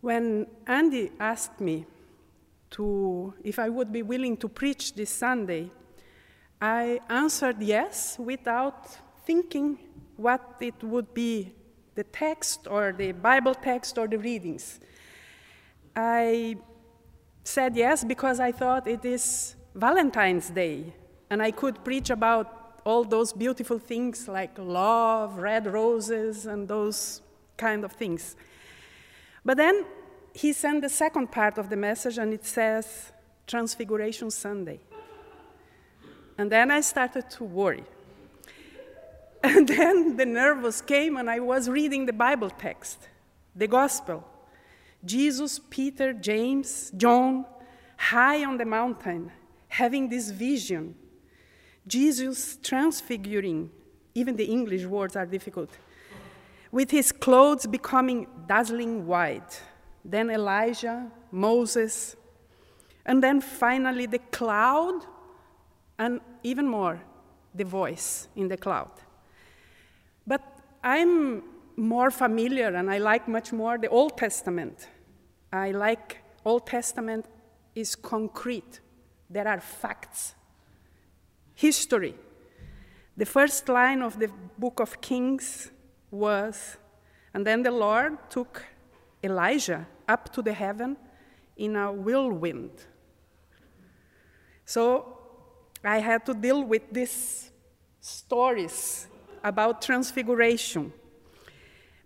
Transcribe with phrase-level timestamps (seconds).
[0.00, 1.86] When Andy asked me
[2.70, 5.70] to, if I would be willing to preach this Sunday,
[6.60, 8.88] I answered yes without
[9.26, 9.78] thinking
[10.16, 11.52] what it would be
[11.94, 14.80] the text or the Bible text or the readings.
[15.94, 16.56] I
[17.44, 20.94] said yes because I thought it is Valentine's Day
[21.28, 27.20] and I could preach about all those beautiful things like love, red roses, and those
[27.56, 28.36] kind of things.
[29.44, 29.84] But then
[30.34, 33.12] he sent the second part of the message, and it says
[33.46, 34.80] Transfiguration Sunday.
[36.38, 37.84] And then I started to worry.
[39.42, 43.08] And then the nervous came, and I was reading the Bible text,
[43.56, 44.22] the gospel.
[45.02, 47.46] Jesus, Peter, James, John,
[47.96, 49.32] high on the mountain,
[49.68, 50.94] having this vision.
[51.86, 53.70] Jesus transfiguring,
[54.14, 55.70] even the English words are difficult,
[56.70, 59.62] with his clothes becoming dazzling white
[60.04, 62.16] then Elijah, Moses,
[63.04, 65.04] and then finally the cloud,
[65.98, 67.00] and even more,
[67.54, 68.90] the voice in the cloud.
[70.26, 70.42] But
[70.82, 71.42] I'm
[71.76, 74.88] more familiar and I like much more the Old Testament.
[75.52, 77.26] I like Old Testament
[77.74, 78.80] is concrete.
[79.28, 80.34] There are facts.
[81.54, 82.14] History.
[83.16, 85.70] The first line of the book of Kings
[86.10, 86.76] was,
[87.32, 88.64] and then the Lord took
[89.22, 90.96] Elijah up to the heaven
[91.56, 92.70] in a whirlwind.
[94.64, 95.18] So
[95.84, 97.50] I had to deal with these
[98.00, 99.06] stories
[99.42, 100.92] about transfiguration.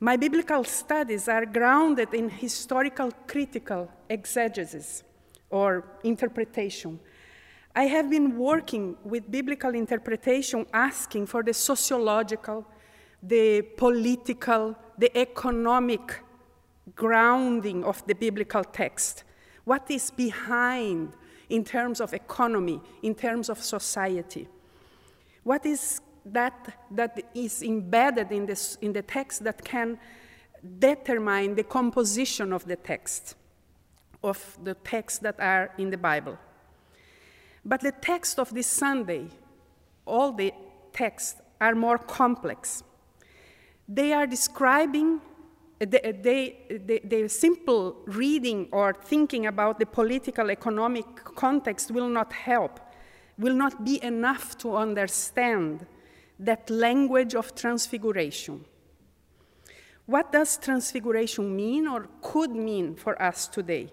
[0.00, 5.04] My biblical studies are grounded in historical critical exegesis
[5.48, 6.98] or interpretation.
[7.74, 12.66] I have been working with biblical interpretation, asking for the sociological,
[13.22, 16.20] the political, the economic
[16.96, 19.24] grounding of the biblical text.
[19.64, 21.12] What is behind
[21.48, 24.48] in terms of economy, in terms of society?
[25.44, 29.98] What is that that is embedded in, this, in the text that can
[30.78, 33.34] determine the composition of the text,
[34.22, 36.38] of the texts that are in the Bible?
[37.64, 39.28] But the text of this Sunday,
[40.04, 40.52] all the
[40.92, 42.82] texts are more complex.
[43.88, 45.20] They are describing
[45.82, 51.06] uh, they, uh, they, uh, they, the simple reading or thinking about the political economic
[51.34, 52.78] context will not help,
[53.36, 55.86] will not be enough to understand
[56.38, 58.64] that language of transfiguration.
[60.06, 63.88] What does transfiguration mean or could mean for us today?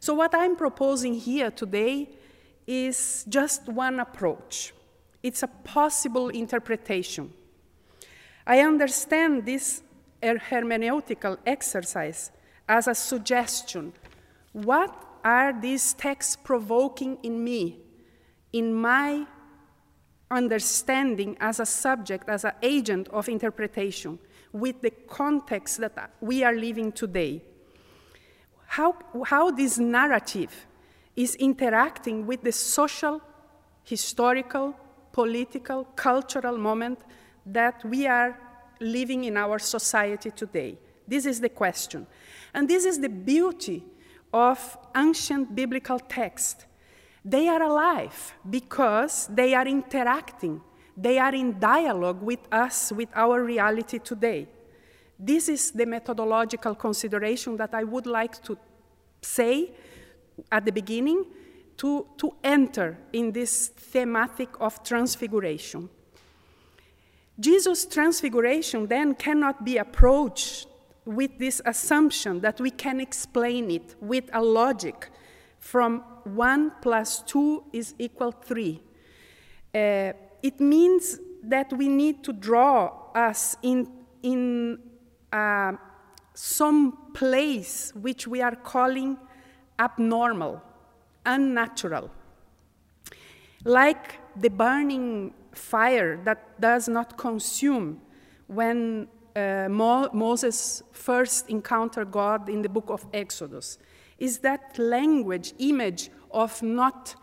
[0.00, 2.10] So, what I'm proposing here today
[2.66, 4.74] is just one approach.
[5.22, 7.32] It's a possible interpretation.
[8.46, 9.82] I understand this
[10.22, 12.30] hermeneutical exercise
[12.68, 13.92] as a suggestion.
[14.52, 14.94] What
[15.24, 17.78] are these texts provoking in me,
[18.52, 19.26] in my
[20.30, 24.18] understanding as a subject, as an agent of interpretation,
[24.52, 27.42] with the context that we are living today?
[28.66, 30.66] How, how this narrative
[31.16, 33.22] is interacting with the social,
[33.84, 34.74] historical,
[35.12, 36.98] political, cultural moment
[37.46, 38.38] that we are
[38.80, 40.78] living in our society today?
[41.06, 42.06] This is the question.
[42.52, 43.84] And this is the beauty
[44.32, 46.66] of ancient biblical texts.
[47.24, 50.60] They are alive because they are interacting,
[50.96, 54.48] they are in dialogue with us, with our reality today.
[55.18, 58.58] This is the methodological consideration that I would like to
[59.22, 59.72] say
[60.50, 61.24] at the beginning
[61.78, 65.88] to, to enter in this thematic of transfiguration.
[67.38, 70.68] Jesus' transfiguration then cannot be approached
[71.04, 75.10] with this assumption that we can explain it with a logic
[75.58, 78.80] from 1 plus 2 is equal 3.
[79.74, 80.12] Uh,
[80.42, 83.90] it means that we need to draw us in,
[84.22, 84.78] in
[85.32, 85.72] uh,
[86.34, 89.16] some place which we are calling
[89.78, 90.62] abnormal,
[91.26, 92.10] unnatural.
[93.64, 98.00] Like the burning fire that does not consume
[98.46, 103.78] when uh, Mo Moses first encountered God in the book of Exodus
[104.18, 107.16] is that language, image of not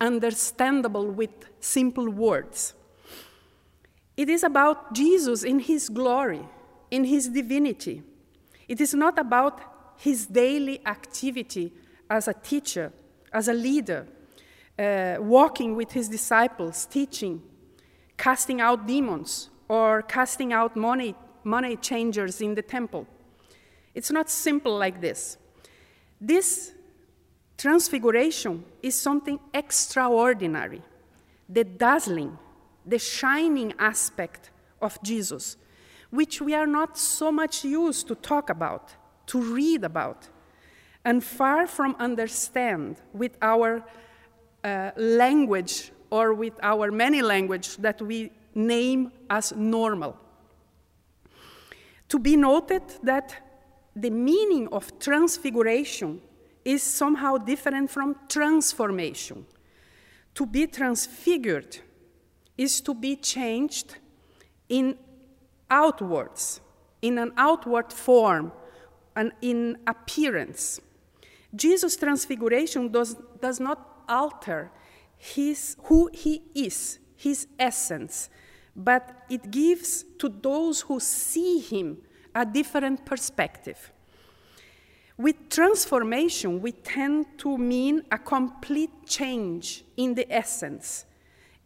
[0.00, 1.30] understandable with
[1.60, 2.74] simple words.
[4.16, 6.46] It is about Jesus in his glory,
[6.90, 8.02] in his divinity.
[8.68, 9.60] It is not about
[9.96, 11.72] his daily activity
[12.10, 12.92] as a teacher,
[13.32, 14.06] as a leader,
[14.78, 17.42] uh, walking with his disciples, teaching,
[18.16, 23.06] casting out demons or casting out money, money changers in the temple.
[23.94, 25.38] It's not simple like this.
[26.20, 26.72] This
[27.56, 30.82] transfiguration is something extraordinary,
[31.48, 32.38] the dazzling,
[32.84, 34.50] the shining aspect
[34.80, 35.56] of Jesus,
[36.10, 38.94] which we are not so much used to talk about,
[39.26, 40.28] to read about,
[41.04, 43.84] and far from understand with our
[44.62, 50.16] uh, language or with our many language that we name as normal.
[52.08, 53.34] To be noted that
[53.96, 56.20] the meaning of transfiguration
[56.64, 59.46] is somehow different from transformation.
[60.34, 61.78] To be transfigured
[62.56, 63.96] is to be changed
[64.68, 64.96] in
[65.70, 66.60] outwards,
[67.02, 68.52] in an outward form,
[69.16, 70.80] and in appearance.
[71.54, 74.70] Jesus' transfiguration does, does not alter
[75.16, 78.28] his, who he is, his essence,
[78.76, 81.98] but it gives to those who see him
[82.34, 83.92] a different perspective.
[85.16, 91.06] With transformation, we tend to mean a complete change in the essence,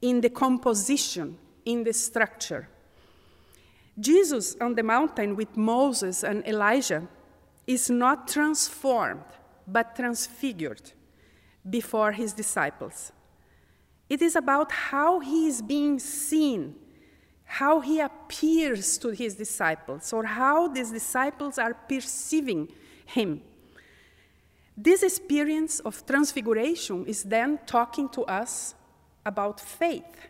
[0.02, 2.68] in the composition, in the structure.
[3.98, 7.08] Jesus on the mountain with Moses and Elijah
[7.66, 9.24] is not transformed,
[9.66, 10.92] but transfigured
[11.68, 13.12] before his disciples.
[14.08, 16.76] It is about how he is being seen,
[17.44, 22.68] how he appears to his disciples, or how these disciples are perceiving
[23.04, 23.42] him.
[24.76, 28.74] This experience of transfiguration is then talking to us
[29.26, 30.28] about faith.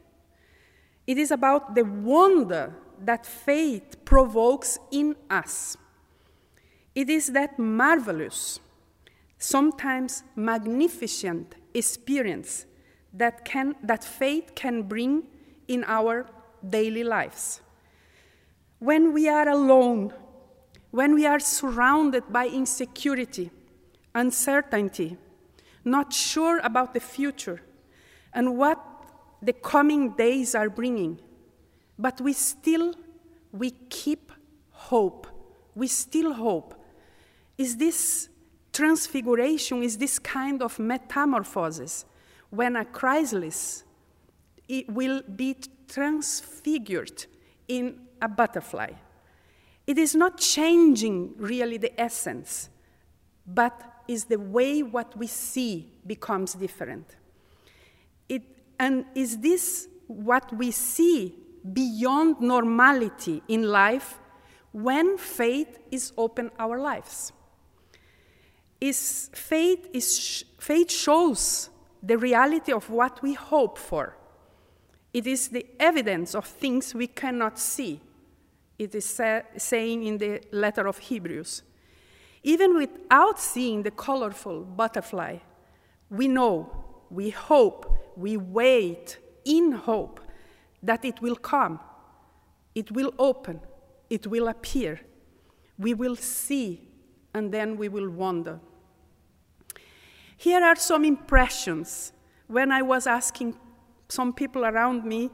[1.07, 5.77] It is about the wonder that faith provokes in us.
[6.95, 8.59] It is that marvelous,
[9.39, 12.67] sometimes magnificent experience
[13.13, 15.25] that, can, that faith can bring
[15.67, 16.27] in our
[16.69, 17.61] daily lives.
[18.79, 20.13] When we are alone,
[20.91, 23.51] when we are surrounded by insecurity,
[24.15, 25.17] uncertainty,
[25.85, 27.63] not sure about the future
[28.33, 28.79] and what
[29.43, 31.19] the coming days are bringing,
[31.99, 32.95] but we still
[33.53, 34.33] we keep
[34.71, 35.27] hope.
[35.75, 36.75] We still hope.
[37.57, 38.29] Is this
[38.73, 42.05] transfiguration, is this kind of metamorphosis
[42.51, 43.85] when a chrysalis
[44.69, 45.57] it will be
[45.89, 47.27] transfigured
[47.67, 48.91] in a butterfly.
[49.87, 52.69] It is not changing really the essence,
[53.47, 57.17] but is the way what we see becomes different.
[58.29, 58.43] It,
[58.79, 61.35] and is this what we see
[61.73, 64.19] beyond normality in life
[64.73, 67.33] when faith is open our lives?
[68.81, 71.71] Is faith, is, faith shows
[72.03, 74.17] the reality of what we hope for.
[75.13, 78.01] It is the evidence of things we cannot see.
[78.79, 81.63] It is sa- saying in the letter of Hebrews.
[82.43, 85.39] Even without seeing the colorful butterfly,
[86.11, 86.71] we know,
[87.11, 90.21] we hope, we wait in hope
[90.83, 91.81] that it will come,
[92.75, 93.61] it will open,
[94.09, 95.01] it will appear.
[95.79, 96.89] We will see,
[97.35, 98.61] and then we will wonder.
[100.39, 102.13] Here are some impressions
[102.47, 103.59] when I was asking
[104.09, 105.31] some people around me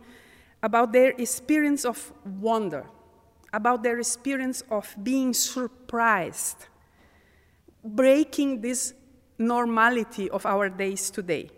[0.62, 2.10] about their experience of
[2.40, 2.86] wonder,
[3.52, 6.68] about their experience of being surprised,
[7.84, 8.94] breaking this
[9.36, 11.50] normality of our days today.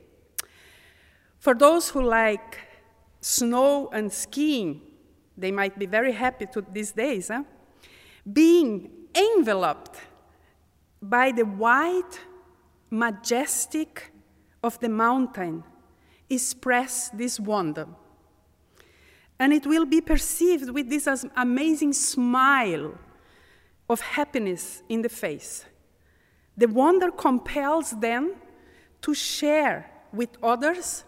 [1.39, 2.59] For those who like
[3.21, 4.81] snow and skiing,
[5.39, 7.29] they might be very happy to these days.
[7.29, 7.45] Huh?
[8.31, 10.01] Being enveloped
[11.01, 12.19] by the white
[12.91, 14.13] majestic
[14.63, 15.65] of the mountain
[16.29, 17.87] express this wonder.
[19.39, 22.99] And it will be perceived with this amazing smile
[23.89, 25.65] of happiness in the face.
[26.57, 28.35] The wonder compels them
[29.03, 31.05] to share with others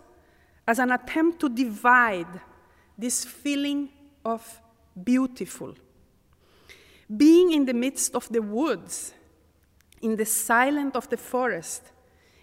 [0.66, 2.40] as an attempt to divide
[2.96, 3.88] this feeling
[4.24, 4.60] of
[5.02, 5.74] beautiful.
[7.16, 9.14] Being in the midst of the woods
[10.02, 11.92] in the silence of the forest,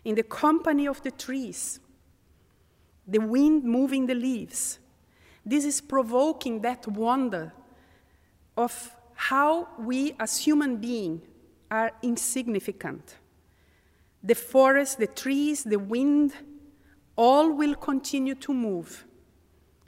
[0.03, 1.79] in the company of the trees,
[3.07, 4.79] the wind moving the leaves.
[5.45, 7.53] This is provoking that wonder
[8.57, 11.21] of how we as human beings
[11.69, 13.15] are insignificant.
[14.23, 16.33] The forest, the trees, the wind,
[17.15, 19.05] all will continue to move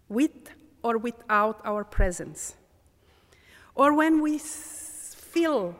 [0.08, 0.52] with
[0.84, 2.56] or without our presence.
[3.76, 5.76] Or when we feel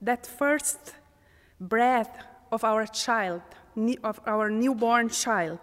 [0.00, 0.94] that first
[1.68, 2.18] breath
[2.50, 3.42] of our child,
[4.02, 5.58] of our newborn child.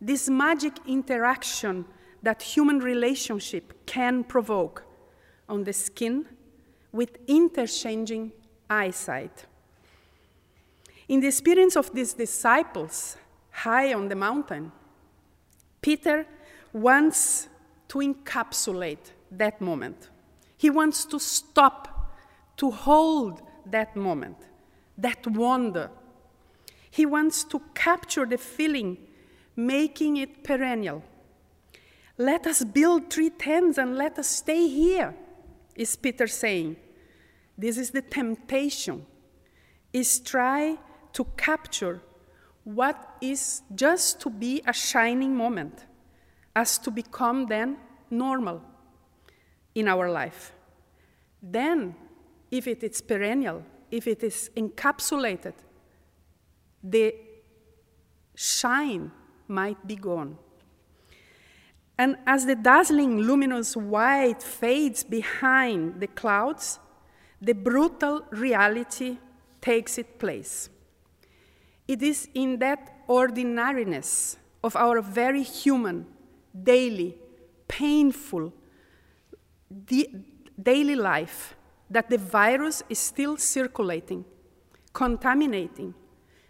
[0.00, 1.84] This magic interaction
[2.22, 4.84] that human relationship can provoke
[5.48, 6.26] on the skin
[6.92, 8.32] with interchanging
[8.68, 9.44] eyesight.
[11.08, 13.16] In the experience of these disciples
[13.50, 14.72] high on the mountain,
[15.80, 16.26] Peter
[16.72, 17.48] wants
[17.88, 20.08] to encapsulate that moment.
[20.56, 22.12] He wants to stop,
[22.56, 24.36] to hold that moment,
[24.98, 25.90] that wonder.
[26.90, 28.96] He wants to capture the feeling,
[29.54, 31.02] making it perennial.
[32.18, 35.14] Let us build three tents and let us stay here,
[35.74, 36.76] is Peter saying.
[37.58, 39.04] This is the temptation,
[39.92, 40.78] is try
[41.12, 42.00] to capture
[42.64, 45.84] what is just to be a shining moment,
[46.54, 47.76] as to become then
[48.10, 48.62] normal
[49.74, 50.52] in our life.
[51.42, 51.94] Then,
[52.50, 55.54] if it is perennial, if it is encapsulated,
[56.82, 57.14] the
[58.34, 59.10] shine
[59.48, 60.38] might be gone.
[61.98, 66.78] And as the dazzling luminous white fades behind the clouds,
[67.40, 69.18] the brutal reality
[69.60, 70.68] takes its place.
[71.88, 76.06] It is in that ordinariness of our very human,
[76.62, 77.16] daily,
[77.68, 78.52] painful,
[80.62, 81.55] daily life
[81.90, 84.24] that the virus is still circulating,
[84.92, 85.94] contaminating,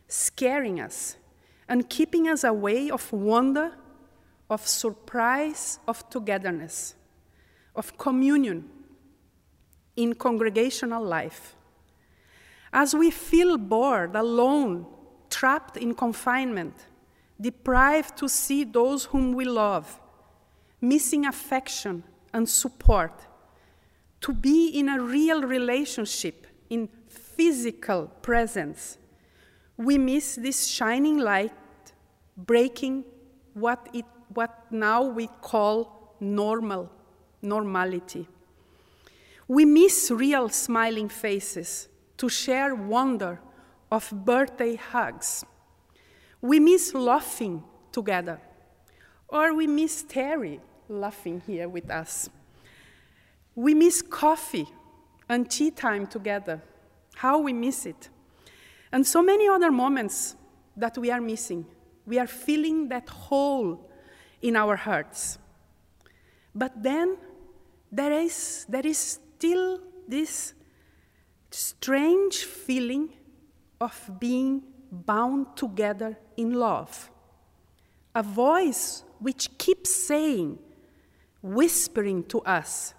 [0.08, 1.16] scaring us,
[1.68, 3.72] and keeping us away of wonder,
[4.48, 6.94] of surprise, of togetherness,
[7.74, 8.68] of communion
[9.96, 11.54] in congregational life.
[12.72, 14.86] As we feel bored, alone,
[15.30, 16.74] trapped in confinement,
[17.40, 20.00] deprived to see those whom we love,
[20.80, 22.02] missing affection
[22.32, 23.26] and support,
[24.26, 28.98] to be in a real relationship, in physical presence,
[29.76, 31.52] we miss this shining light
[32.36, 33.04] breaking
[33.54, 34.04] what, it,
[34.34, 36.90] what now we call normal,
[37.40, 38.26] normality.
[39.46, 43.38] We miss real smiling faces to share wonder
[43.92, 45.44] of birthday hugs.
[46.40, 48.40] We miss laughing together,
[49.28, 52.28] or we miss Terry laughing here with us.
[53.56, 54.68] We miss coffee
[55.28, 56.62] and tea time together.
[57.16, 58.10] How we miss it.
[58.92, 60.36] And so many other moments
[60.76, 61.66] that we are missing.
[62.06, 63.90] We are feeling that hole
[64.42, 65.38] in our hearts.
[66.54, 67.16] But then
[67.90, 70.54] there is, there is still this
[71.50, 73.08] strange feeling
[73.80, 77.10] of being bound together in love.
[78.14, 80.58] A voice which keeps saying,
[81.42, 82.94] whispering to us,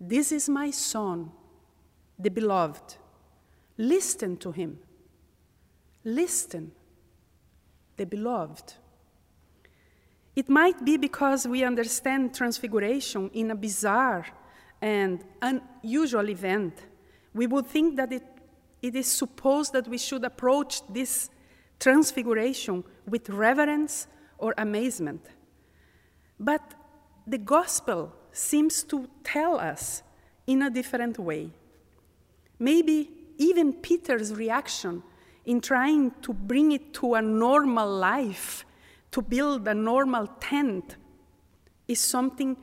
[0.00, 1.30] This is my son,
[2.18, 2.96] the beloved.
[3.78, 4.78] Listen to him.
[6.04, 6.72] Listen,
[7.96, 8.74] the beloved.
[10.36, 14.26] It might be because we understand transfiguration in a bizarre
[14.82, 16.74] and unusual event.
[17.32, 18.24] We would think that it,
[18.82, 21.30] it is supposed that we should approach this
[21.78, 24.06] transfiguration with reverence
[24.38, 25.24] or amazement.
[26.38, 26.74] But
[27.26, 30.02] the gospel seems to tell us
[30.46, 31.50] in a different way.
[32.58, 35.02] Maybe even Peter's reaction
[35.44, 38.64] in trying to bring it to a normal life,
[39.10, 40.96] to build a normal tent,
[41.86, 42.56] is something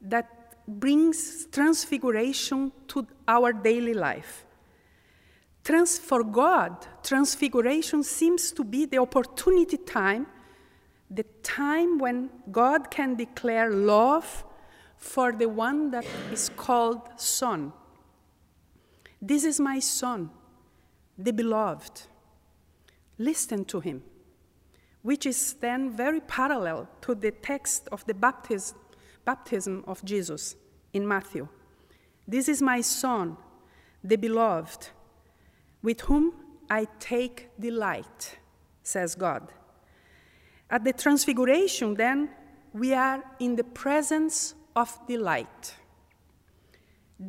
[0.00, 0.28] that
[0.66, 4.44] brings transfiguration to our daily life.
[5.64, 10.26] Trans- for God, transfiguration seems to be the opportunity time
[11.10, 14.44] the time when God can declare love
[14.98, 17.72] for the one that is called Son.
[19.22, 20.30] This is my Son,
[21.16, 22.02] the beloved.
[23.16, 24.02] Listen to him,
[25.02, 28.76] which is then very parallel to the text of the baptism,
[29.24, 30.56] baptism of Jesus
[30.92, 31.48] in Matthew.
[32.26, 33.36] This is my Son,
[34.04, 34.88] the beloved,
[35.82, 36.34] with whom
[36.68, 38.38] I take delight,
[38.82, 39.50] says God.
[40.70, 42.28] At the Transfiguration, then,
[42.74, 45.74] we are in the presence of delight.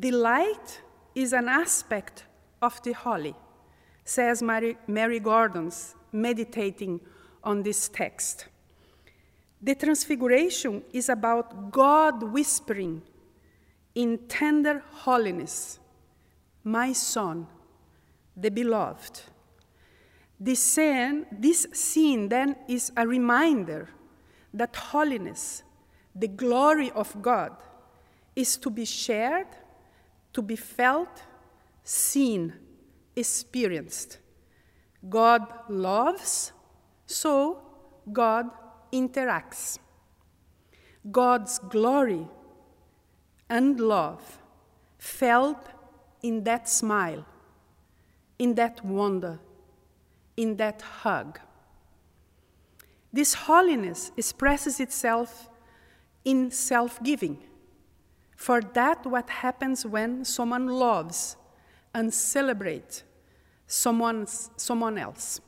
[0.06, 0.80] Delight
[1.16, 2.24] is an aspect
[2.62, 3.34] of the holy,
[4.04, 7.00] says Mary, Mary Gordon's, meditating
[7.42, 8.46] on this text.
[9.60, 13.02] The Transfiguration is about God whispering
[13.94, 15.80] in tender holiness,
[16.62, 17.48] My Son,
[18.36, 19.22] the Beloved.
[20.38, 23.88] This scene, this scene then is a reminder
[24.54, 25.64] that holiness,
[26.20, 27.56] the glory of God,
[28.36, 29.48] is to be shared,
[30.32, 31.22] to be felt,
[31.82, 32.52] seen,
[33.16, 34.18] experienced.
[35.08, 36.52] God loves,
[37.06, 37.62] so
[38.12, 38.50] God
[38.92, 39.78] interacts.
[41.10, 42.28] God's glory
[43.48, 44.38] and love
[44.98, 45.68] felt
[46.22, 47.24] in that smile,
[48.38, 49.40] in that wonder,
[50.36, 51.40] in that hug.
[53.12, 55.49] This holiness expresses itself
[56.24, 57.38] in self giving.
[58.36, 61.36] For that what happens when someone loves
[61.94, 63.02] and celebrates
[63.66, 65.40] someone, someone else.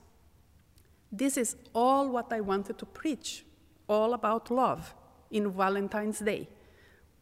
[1.11, 3.45] This is all what I wanted to preach,
[3.89, 4.95] all about love
[5.31, 6.49] in Valentine's Day.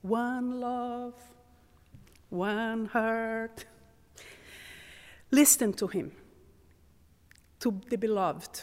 [0.03, 1.15] One love,
[2.29, 3.65] one heart.
[5.31, 6.13] Listen to him,
[7.61, 8.63] to the beloved.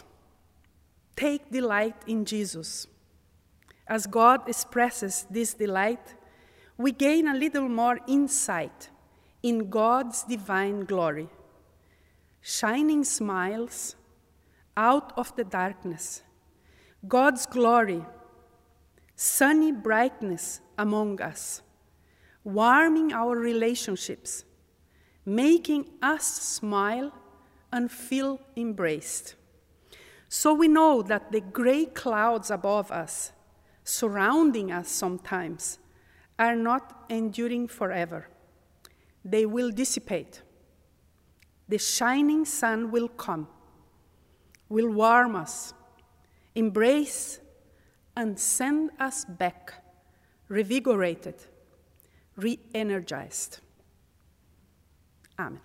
[1.15, 2.87] Take delight in Jesus.
[3.89, 6.15] As God expresses this delight,
[6.77, 8.89] we gain a little more insight
[9.41, 11.29] in God's divine glory.
[12.41, 13.95] Shining smiles
[14.75, 16.21] out of the darkness,
[17.07, 18.05] God's glory,
[19.15, 21.61] sunny brightness among us,
[22.43, 24.45] warming our relationships,
[25.25, 27.11] making us smile
[27.71, 29.35] and feel embraced.
[30.29, 33.31] So we know that the gray clouds above us,
[33.87, 35.79] surrounding us sometimes,
[36.37, 38.27] are not enduring forever.
[39.23, 40.41] They will dissipate.
[41.69, 43.47] The shining sun will come,
[44.69, 45.73] will warm us,
[46.53, 47.39] embrace,
[48.15, 49.73] and send us back,
[50.49, 51.35] revigorated,
[52.35, 53.59] re energized.
[55.39, 55.61] Amen.